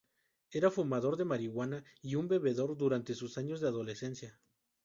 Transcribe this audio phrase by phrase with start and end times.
[0.59, 4.39] Era fumador de marihuana y un bebedor durante sus años de adolescencia.